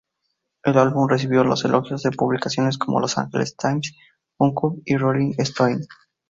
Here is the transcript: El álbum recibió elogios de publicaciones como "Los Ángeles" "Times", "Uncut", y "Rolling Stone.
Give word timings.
El 0.63 0.79
álbum 0.79 1.07
recibió 1.07 1.43
elogios 1.43 2.01
de 2.01 2.09
publicaciones 2.09 2.79
como 2.79 2.99
"Los 2.99 3.19
Ángeles" 3.19 3.55
"Times", 3.55 3.93
"Uncut", 4.39 4.81
y 4.83 4.97
"Rolling 4.97 5.35
Stone. 5.37 5.85